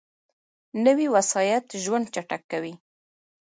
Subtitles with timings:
[0.85, 2.73] نوې وسایط ژوند چټک کوي